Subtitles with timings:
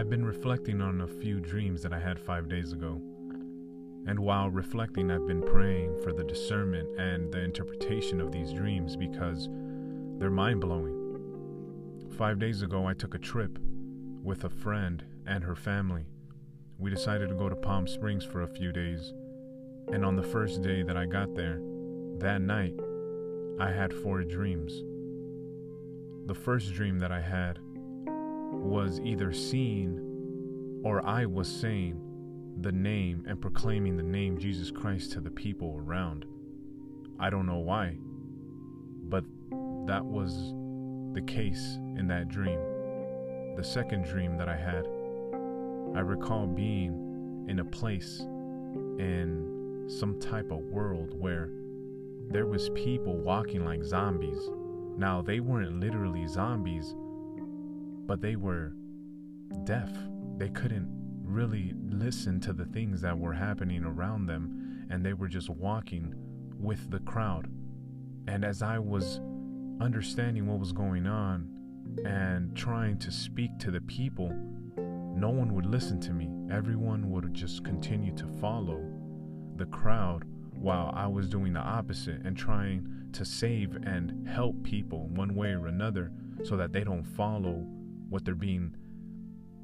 [0.00, 3.02] I've been reflecting on a few dreams that I had five days ago.
[4.06, 8.96] And while reflecting, I've been praying for the discernment and the interpretation of these dreams
[8.96, 9.50] because
[10.18, 12.08] they're mind blowing.
[12.16, 13.58] Five days ago, I took a trip
[14.22, 16.06] with a friend and her family.
[16.78, 19.12] We decided to go to Palm Springs for a few days.
[19.92, 21.60] And on the first day that I got there,
[22.20, 22.72] that night,
[23.60, 24.72] I had four dreams.
[26.26, 27.58] The first dream that I had
[28.70, 32.00] was either seeing or I was saying
[32.60, 36.24] the name and proclaiming the name Jesus Christ to the people around.
[37.18, 37.96] I don't know why,
[39.08, 39.24] but
[39.88, 40.54] that was
[41.14, 42.60] the case in that dream.
[43.56, 44.86] The second dream that I had,
[45.96, 51.50] I recall being in a place in some type of world where
[52.28, 54.48] there was people walking like zombies.
[54.96, 56.94] Now they weren't literally zombies,
[58.10, 58.72] but they were
[59.62, 59.88] deaf.
[60.36, 60.88] They couldn't
[61.22, 66.12] really listen to the things that were happening around them, and they were just walking
[66.58, 67.46] with the crowd.
[68.26, 69.20] And as I was
[69.80, 71.50] understanding what was going on
[72.04, 74.32] and trying to speak to the people,
[75.14, 76.28] no one would listen to me.
[76.52, 78.84] Everyone would just continue to follow
[79.54, 80.24] the crowd
[80.58, 85.50] while I was doing the opposite and trying to save and help people one way
[85.50, 86.10] or another
[86.42, 87.68] so that they don't follow
[88.10, 88.74] what they're being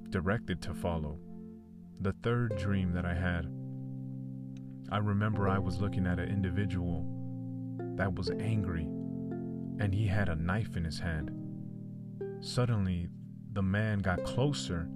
[0.08, 1.18] directed to follow.
[2.00, 3.46] The third dream that I had,
[4.90, 7.04] I remember I was looking at an individual
[7.96, 8.84] that was angry
[9.78, 11.30] and he had a knife in his hand.
[12.40, 13.08] Suddenly,
[13.52, 14.88] the man got closer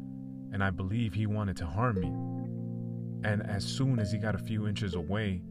[0.53, 3.29] and I believe he wanted to harm me.
[3.29, 5.43] And as soon as he got a few inches away,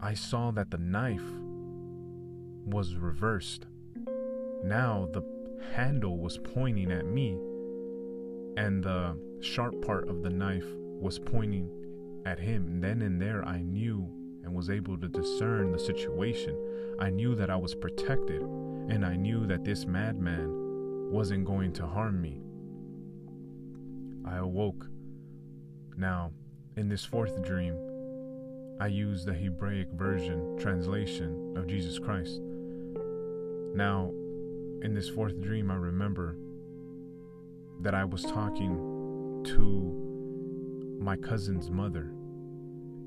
[0.00, 1.22] I saw that the knife
[2.64, 3.66] was reversed.
[4.64, 5.22] Now the
[5.72, 7.38] handle was pointing at me,
[8.56, 10.66] and the sharp part of the knife
[11.00, 11.68] was pointing
[12.26, 12.66] at him.
[12.66, 14.08] And then and there, I knew
[14.44, 16.56] and was able to discern the situation.
[16.98, 21.86] I knew that I was protected, and I knew that this madman wasn't going to
[21.86, 22.40] harm me.
[24.24, 24.88] I awoke.
[25.96, 26.32] Now,
[26.76, 27.76] in this fourth dream,
[28.80, 32.40] I used the Hebraic version translation of Jesus Christ.
[33.74, 34.10] Now,
[34.82, 36.36] in this fourth dream, I remember
[37.82, 42.12] that I was talking to my cousin's mother.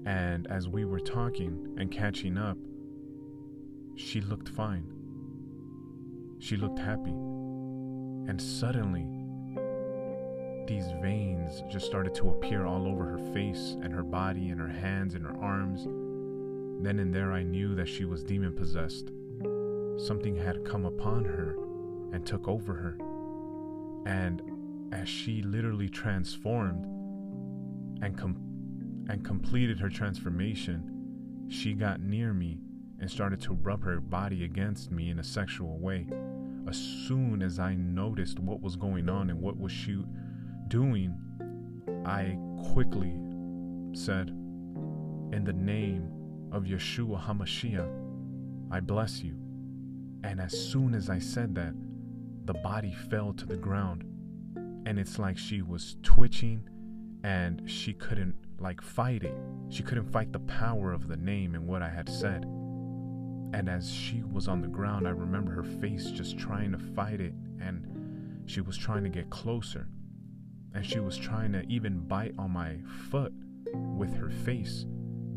[0.05, 2.57] And as we were talking and catching up,
[3.95, 4.85] she looked fine.
[6.39, 7.11] She looked happy.
[7.11, 9.07] And suddenly,
[10.67, 14.69] these veins just started to appear all over her face and her body and her
[14.69, 15.83] hands and her arms.
[16.83, 19.11] Then and there, I knew that she was demon possessed.
[19.97, 21.57] Something had come upon her
[22.15, 22.97] and took over her.
[24.09, 24.41] And
[24.93, 26.85] as she literally transformed
[28.01, 32.59] and, com- and completed her transformation, she got near me
[32.99, 36.07] and started to rub her body against me in a sexual way.
[36.69, 40.01] As soon as I noticed what was going on and what was she
[40.69, 41.19] doing,
[42.05, 42.37] I
[42.71, 43.13] quickly
[43.93, 46.09] said, In the name
[46.53, 47.91] of Yeshua HaMashiach,
[48.71, 49.35] I bless you.
[50.23, 51.75] And as soon as I said that,
[52.45, 54.03] the body fell to the ground.
[54.85, 56.67] And it's like she was twitching
[57.23, 59.35] and she couldn't like fight it.
[59.69, 62.43] She couldn't fight the power of the name and what I had said.
[62.43, 67.19] And as she was on the ground, I remember her face just trying to fight
[67.21, 69.87] it and she was trying to get closer
[70.75, 72.75] and she was trying to even bite on my
[73.09, 73.33] foot
[73.73, 74.85] with her face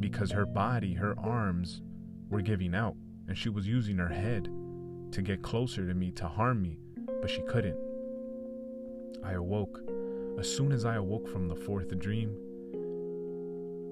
[0.01, 1.81] because her body, her arms
[2.29, 2.97] were giving out,
[3.29, 4.49] and she was using her head
[5.13, 6.79] to get closer to me to harm me,
[7.21, 7.79] but she couldn't.
[9.25, 9.81] I awoke.
[10.39, 12.37] As soon as I awoke from the fourth dream,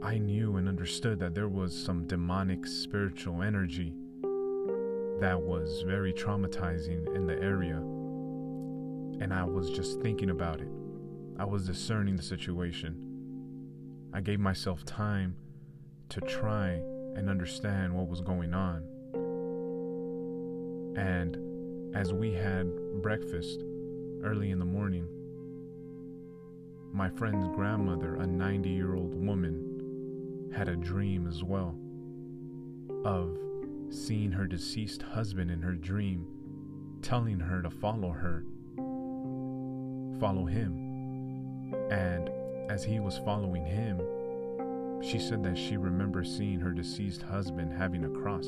[0.02, 3.92] I knew and understood that there was some demonic spiritual energy
[5.20, 7.78] that was very traumatizing in the area.
[9.20, 10.68] And I was just thinking about it.
[11.38, 12.96] I was discerning the situation.
[14.12, 15.34] I gave myself time
[16.10, 16.80] to try
[17.16, 18.82] and understand what was going on.
[20.96, 21.36] And
[21.96, 23.62] as we had breakfast
[24.24, 25.06] early in the morning,
[26.92, 31.76] my friend's grandmother, a 90 year old woman, had a dream as well
[33.04, 33.38] of
[33.90, 36.26] seeing her deceased husband in her dream,
[37.02, 38.44] telling her to follow her,
[40.18, 41.72] follow him.
[41.90, 42.30] And
[42.70, 44.00] as he was following him,
[45.02, 48.46] she said that she remembers seeing her deceased husband having a cross.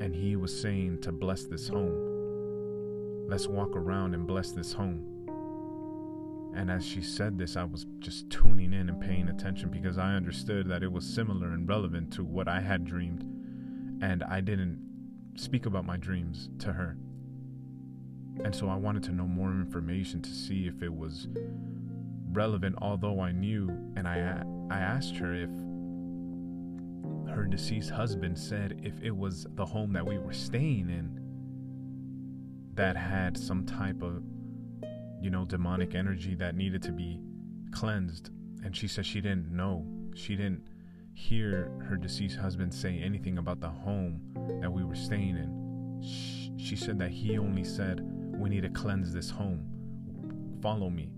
[0.00, 2.17] And he was saying to bless this home.
[3.28, 5.04] Let's walk around and bless this home.
[6.56, 10.14] And as she said this, I was just tuning in and paying attention because I
[10.14, 13.20] understood that it was similar and relevant to what I had dreamed.
[14.02, 14.82] And I didn't
[15.36, 16.96] speak about my dreams to her.
[18.42, 21.28] And so I wanted to know more information to see if it was
[22.32, 25.50] relevant, although I knew, and I, I asked her if
[27.34, 31.27] her deceased husband said if it was the home that we were staying in
[32.78, 34.22] that had some type of,
[35.20, 37.20] you know, demonic energy that needed to be
[37.72, 38.30] cleansed.
[38.64, 39.84] And she said she didn't know.
[40.14, 40.62] She didn't
[41.12, 44.20] hear her deceased husband say anything about the home
[44.62, 46.00] that we were staying in.
[46.00, 48.00] She, she said that he only said,
[48.36, 49.66] We need to cleanse this home.
[50.62, 51.10] Follow me.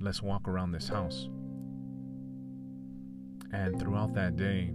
[0.00, 1.28] Let's walk around this house.
[3.52, 4.72] And throughout that day,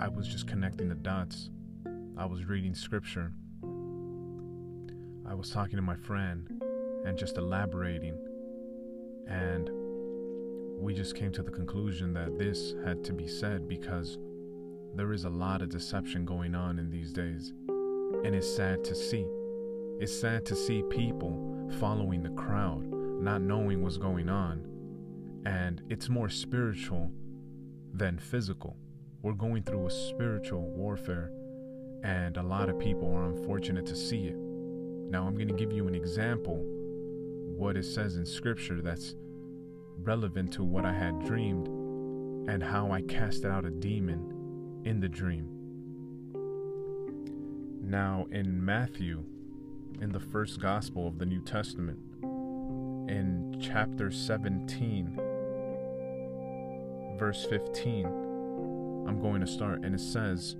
[0.00, 1.50] I was just connecting the dots.
[2.18, 3.32] I was reading scripture.
[5.28, 6.48] I was talking to my friend
[7.04, 8.16] and just elaborating.
[9.26, 9.68] And
[10.78, 14.18] we just came to the conclusion that this had to be said because
[14.94, 17.52] there is a lot of deception going on in these days.
[18.24, 19.26] And it's sad to see.
[19.98, 22.84] It's sad to see people following the crowd
[23.20, 24.64] not knowing what's going on.
[25.44, 27.10] And it's more spiritual
[27.92, 28.76] than physical.
[29.22, 31.32] We're going through a spiritual warfare,
[32.04, 34.45] and a lot of people are unfortunate to see it.
[35.08, 36.62] Now, I'm going to give you an example
[37.56, 39.14] what it says in scripture that's
[40.02, 41.68] relevant to what I had dreamed
[42.48, 45.48] and how I casted out a demon in the dream.
[47.82, 49.24] Now, in Matthew,
[50.00, 51.98] in the first gospel of the New Testament,
[53.08, 55.18] in chapter 17,
[57.16, 58.06] verse 15.
[59.06, 60.56] I'm going to start, and it says,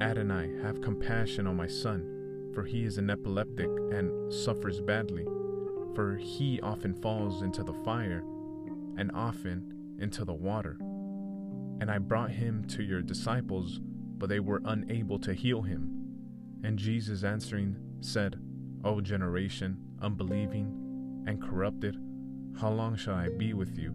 [0.00, 2.13] Adonai, have compassion on my son,
[2.54, 5.26] for he is an epileptic and suffers badly.
[5.94, 8.24] For he often falls into the fire,
[8.96, 10.76] and often into the water.
[11.80, 13.80] And I brought him to your disciples,
[14.18, 15.90] but they were unable to heal him.
[16.62, 18.38] And Jesus answering said,
[18.84, 21.96] O generation, unbelieving and corrupted,
[22.60, 23.94] how long shall I be with you?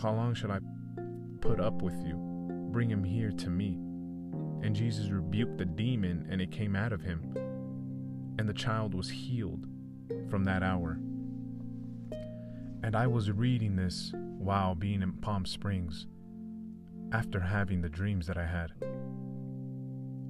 [0.00, 0.60] How long shall I
[1.40, 2.16] put up with you?
[2.70, 3.78] Bring him here to me.
[4.62, 7.51] And Jesus rebuked the demon, and it came out of him.
[8.38, 9.66] And the child was healed
[10.30, 10.98] from that hour.
[12.82, 16.06] And I was reading this while being in Palm Springs
[17.12, 18.72] after having the dreams that I had.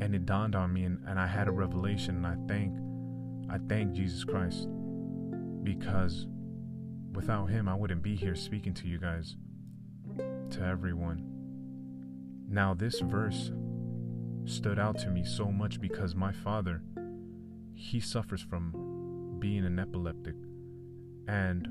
[0.00, 2.76] And it dawned on me and, and I had a revelation and I thank
[3.48, 4.66] I thank Jesus Christ
[5.62, 6.26] because
[7.12, 9.36] without him, I wouldn't be here speaking to you guys,
[10.16, 11.22] to everyone.
[12.48, 13.52] Now, this verse
[14.44, 16.82] stood out to me so much because my father,
[17.82, 20.36] he suffers from being an epileptic.
[21.26, 21.68] And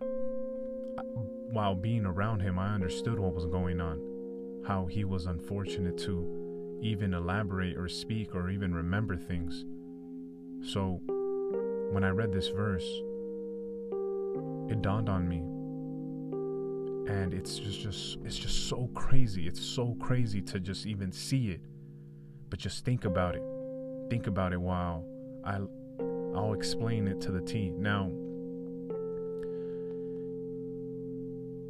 [0.97, 1.03] uh,
[1.51, 6.79] while being around him, I understood what was going on, how he was unfortunate to
[6.81, 9.65] even elaborate or speak or even remember things.
[10.69, 10.99] So,
[11.91, 12.85] when I read this verse,
[14.69, 15.39] it dawned on me
[17.11, 21.49] and it's just just it's just so crazy it's so crazy to just even see
[21.49, 21.59] it
[22.49, 23.41] but just think about it
[24.09, 25.03] think about it while
[25.43, 25.57] i
[26.35, 28.11] i'll explain it to the t now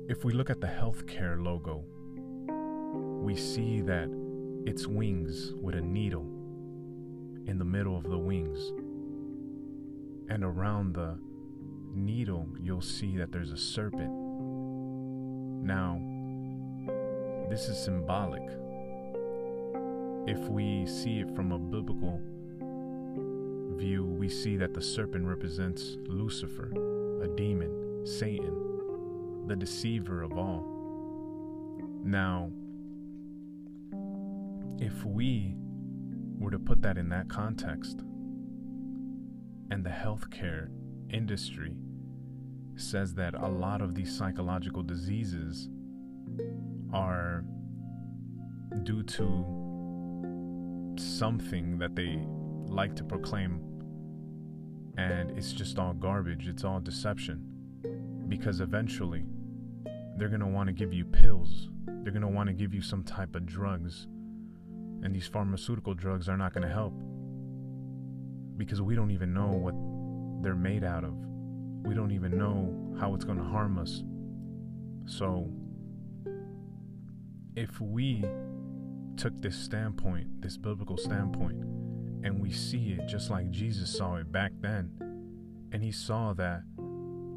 [0.08, 1.84] if we look at the healthcare logo
[3.24, 4.10] we see that
[4.66, 6.26] it's wings with a needle
[7.48, 8.72] in the middle of the wings
[10.30, 11.18] and around the
[11.94, 14.14] needle, you'll see that there's a serpent.
[15.64, 16.00] Now,
[17.50, 18.44] this is symbolic.
[20.28, 22.22] If we see it from a biblical
[23.78, 26.72] view, we see that the serpent represents Lucifer,
[27.24, 30.66] a demon, Satan, the deceiver of all.
[32.04, 32.52] Now,
[34.80, 35.56] if we
[36.40, 38.00] were to put that in that context,
[39.70, 40.70] and the healthcare
[41.10, 41.76] industry
[42.76, 45.70] says that a lot of these psychological diseases
[46.94, 47.44] are
[48.84, 49.46] due to
[50.98, 52.26] something that they
[52.72, 53.62] like to proclaim
[54.98, 57.46] and it's just all garbage it's all deception
[58.28, 59.26] because eventually
[60.18, 61.70] they're going to want to give you pills
[62.04, 64.08] they're going to want to give you some type of drugs
[65.04, 66.94] and these pharmaceutical drugs are not going to help
[68.58, 69.74] because we don't even know what
[70.44, 71.14] they're made out of.
[71.84, 74.04] We don't even know how it's going to harm us.
[75.06, 75.52] So,
[77.56, 78.24] if we
[79.18, 81.64] took this standpoint, this biblical standpoint,
[82.24, 84.92] and we see it just like Jesus saw it back then,
[85.72, 86.64] and he saw that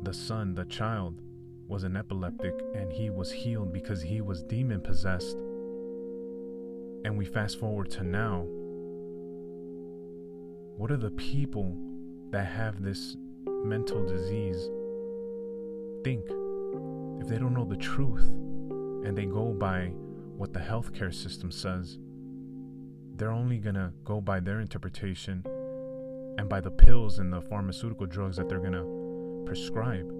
[0.03, 1.21] the son, the child,
[1.67, 5.37] was an epileptic and he was healed because he was demon possessed.
[7.05, 8.45] And we fast forward to now.
[10.77, 11.77] What are the people
[12.31, 14.69] that have this mental disease
[16.03, 16.25] think
[17.21, 18.27] if they don't know the truth
[19.07, 19.93] and they go by
[20.37, 21.99] what the healthcare system says?
[23.17, 25.45] They're only gonna go by their interpretation
[26.37, 28.85] and by the pills and the pharmaceutical drugs that they're gonna
[29.47, 30.11] prescribe.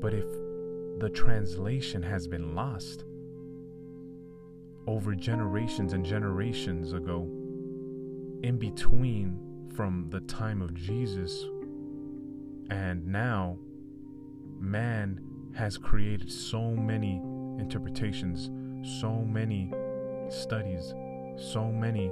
[0.00, 0.26] But if
[1.00, 3.04] the translation has been lost
[4.86, 7.22] over generations and generations ago,
[8.42, 9.38] in between
[9.74, 11.44] from the time of Jesus
[12.70, 13.58] and now,
[14.60, 15.20] man
[15.54, 17.20] has created so many
[17.58, 18.50] interpretations,
[19.00, 19.72] so many
[20.28, 20.94] studies,
[21.36, 22.10] so many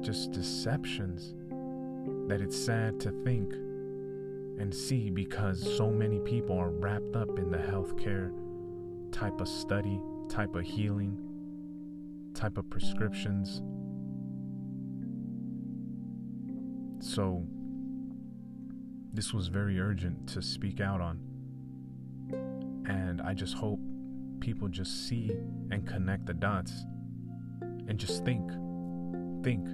[0.00, 1.34] just deceptions
[2.28, 3.52] that it's sad to think
[4.60, 8.32] and see because so many people are wrapped up in the healthcare
[9.12, 11.18] type of study, type of healing,
[12.34, 13.62] type of prescriptions.
[17.00, 17.44] So,
[19.12, 21.20] this was very urgent to speak out on.
[22.86, 23.80] And I just hope
[24.40, 25.32] people just see
[25.70, 26.84] and connect the dots
[27.88, 28.50] and just think.
[29.42, 29.66] Think.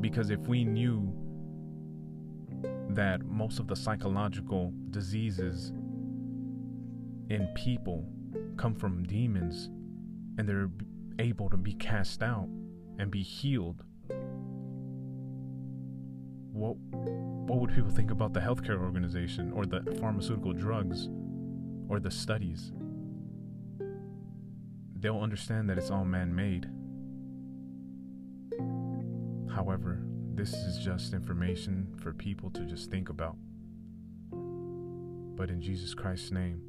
[0.00, 1.12] Because if we knew
[2.90, 5.72] that most of the psychological diseases
[7.30, 8.04] in people
[8.56, 9.70] come from demons
[10.38, 10.70] and they're
[11.18, 12.48] able to be cast out
[12.98, 13.84] and be healed
[16.52, 16.76] what
[17.48, 21.08] what would people think about the healthcare organization or the pharmaceutical drugs
[21.88, 22.72] or the studies
[25.00, 26.68] they'll understand that it's all man-made
[29.54, 30.02] however
[30.40, 33.36] this is just information for people to just think about.
[34.32, 36.62] But in Jesus Christ's name,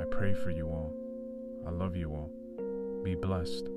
[0.00, 0.94] I pray for you all.
[1.66, 2.30] I love you all.
[3.04, 3.68] Be blessed.